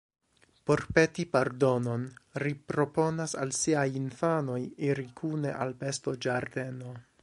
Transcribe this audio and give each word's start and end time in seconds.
Por 0.69 0.81
peti 0.97 1.25
pardonon, 1.35 2.07
ri 2.45 2.55
proponas 2.73 3.37
al 3.45 3.55
siaj 3.61 3.87
infanoj 4.03 4.59
iri 4.93 5.09
kune 5.23 5.57
al 5.65 5.81
bestoĝardeno. 5.85 7.01